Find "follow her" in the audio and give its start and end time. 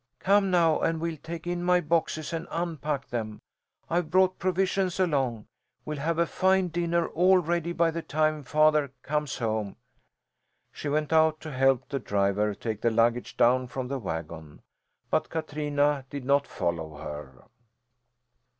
16.47-17.43